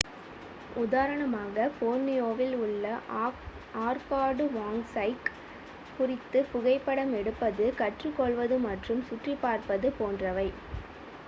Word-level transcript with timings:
உதாரணமாக 0.75 1.65
போர்னியோவில் 1.75 2.55
உள்ள 2.59 2.85
ஆர்கான்டுவாங்ஸைக் 3.81 5.29
குறித்து 5.97 6.41
புகைப்படம் 6.51 7.13
எடுப்பது 7.21 7.67
கற்றுக்கொள்வது 7.79 8.57
மற்றும் 8.67 9.03
சுற்றிப்பார்ப்பது 9.09 9.89
போன்றவை 9.99 10.49